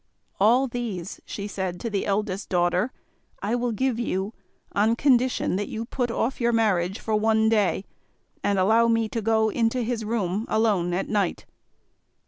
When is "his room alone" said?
9.83-10.91